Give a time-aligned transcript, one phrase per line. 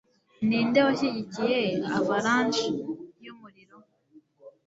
[0.47, 1.61] ninde washyigikiye
[1.97, 2.65] avalanche
[3.25, 3.77] yumuriro